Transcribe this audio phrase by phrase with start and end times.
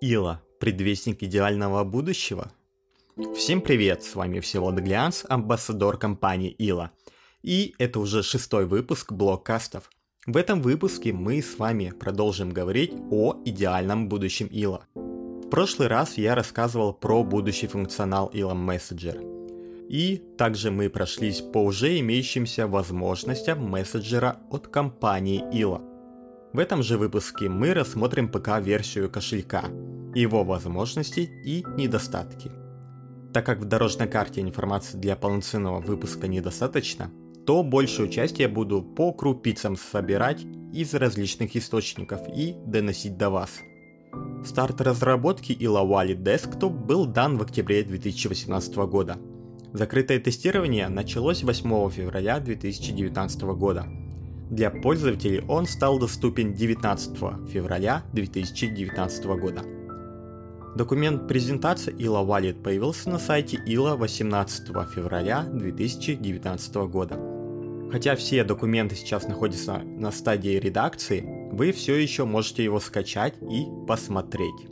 [0.00, 2.52] Ила, предвестник идеального будущего?
[3.36, 6.92] Всем привет, с вами Всеволод Глянц, амбассадор компании Ила.
[7.42, 9.90] И это уже шестой выпуск блоккастов.
[10.24, 14.86] В этом выпуске мы с вами продолжим говорить о идеальном будущем Ила.
[14.94, 19.88] В прошлый раз я рассказывал про будущий функционал Ила Messenger.
[19.88, 25.87] И также мы прошлись по уже имеющимся возможностям мессенджера от компании Ила.
[26.52, 29.64] В этом же выпуске мы рассмотрим ПК-версию кошелька,
[30.14, 32.50] его возможности и недостатки.
[33.34, 37.10] Так как в дорожной карте информации для полноценного выпуска недостаточно,
[37.46, 43.60] то большую часть я буду по крупицам собирать из различных источников и доносить до вас.
[44.42, 49.18] Старт разработки Ila Wallet Desktop был дан в октябре 2018 года.
[49.74, 53.86] Закрытое тестирование началось 8 февраля 2019 года–
[54.50, 57.18] для пользователей он стал доступен 19
[57.50, 59.62] февраля 2019 года.
[60.74, 67.18] Документ презентации ILA Wallet появился на сайте ILA 18 февраля 2019 года.
[67.90, 73.66] Хотя все документы сейчас находятся на стадии редакции, вы все еще можете его скачать и
[73.86, 74.68] посмотреть.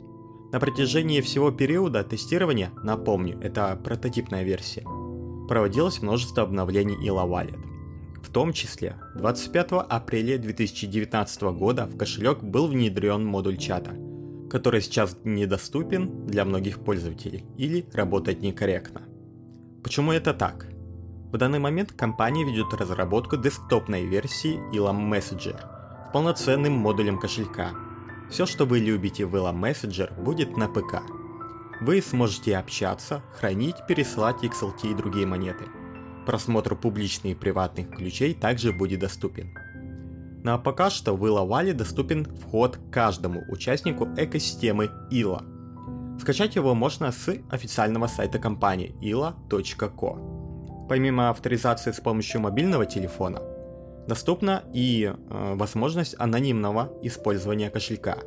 [0.51, 4.83] На протяжении всего периода тестирования, напомню, это прототипная версия,
[5.47, 7.76] проводилось множество обновлений ILA Wallet.
[8.21, 13.91] В том числе 25 апреля 2019 года в кошелек был внедрен модуль чата,
[14.49, 19.03] который сейчас недоступен для многих пользователей или работает некорректно.
[19.83, 20.67] Почему это так?
[21.31, 25.57] В данный момент компания ведет разработку десктопной версии Elam Messenger
[26.09, 27.71] с полноценным модулем кошелька.
[28.29, 31.01] Все, что вы любите в Elam Messenger, будет на ПК.
[31.81, 35.65] Вы сможете общаться, хранить, пересылать XLT и другие монеты–
[36.27, 39.57] просмотр публичных и приватных ключей также будет доступен.
[40.43, 46.19] Ну а пока что в Wallet доступен вход каждому участнику экосистемы ILA.
[46.19, 50.87] Скачать его можно с официального сайта компании ila.co.
[50.89, 53.41] Помимо авторизации с помощью мобильного телефона,
[54.07, 58.17] доступна и э, возможность анонимного использования кошелька.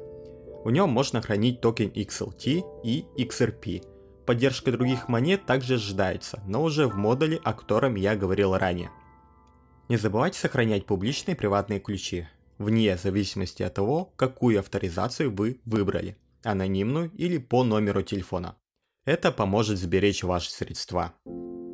[0.64, 3.82] В нем можно хранить токен XLT и XRP,
[4.26, 8.91] Поддержка других монет также ожидается, но уже в модуле, о котором я говорил ранее.
[9.88, 12.28] Не забывайте сохранять публичные и приватные ключи,
[12.59, 18.56] вне зависимости от того, какую авторизацию вы выбрали, анонимную или по номеру телефона.
[19.04, 21.14] Это поможет сберечь ваши средства.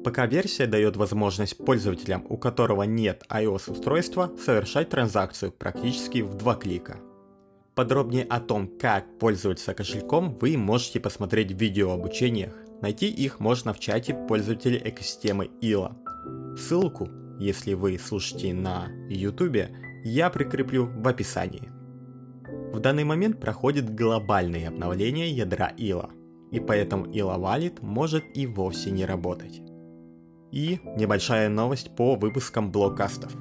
[0.05, 6.55] Пока версия дает возможность пользователям, у которого нет iOS устройства, совершать транзакцию практически в два
[6.55, 7.01] клика.
[7.77, 12.55] Подробнее о том, как пользоваться кошельком, вы можете посмотреть в видео обучениях.
[12.81, 15.95] Найти их можно в чате пользователей экосистемы ИЛА.
[16.57, 17.07] Ссылку,
[17.39, 19.69] если вы слушаете на YouTube,
[20.05, 21.71] я прикреплю в описании.
[22.73, 26.09] В данный момент проходит глобальное обновление ядра ИЛА,
[26.53, 29.61] и поэтому ИЛА Wallet может и вовсе не работать.
[30.51, 33.37] И небольшая новость по выпускам блокастов.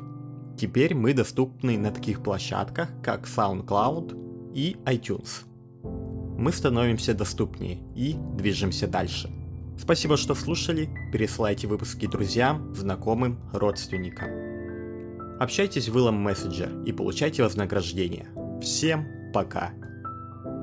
[0.57, 4.24] Теперь мы доступны на таких площадках, как SoundCloud,
[4.55, 5.43] и iTunes.
[6.37, 9.29] Мы становимся доступнее и движемся дальше.
[9.77, 14.29] Спасибо, что слушали, пересылайте выпуски друзьям, знакомым, родственникам.
[15.39, 18.27] Общайтесь в Илом Messenger и получайте вознаграждение.
[18.61, 19.73] Всем пока!